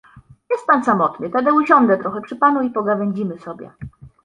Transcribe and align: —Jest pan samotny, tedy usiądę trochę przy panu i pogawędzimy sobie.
—Jest 0.51 0.67
pan 0.67 0.83
samotny, 0.83 1.29
tedy 1.29 1.53
usiądę 1.53 1.97
trochę 1.97 2.21
przy 2.21 2.35
panu 2.35 2.61
i 2.61 2.69
pogawędzimy 2.69 3.39
sobie. 3.39 3.71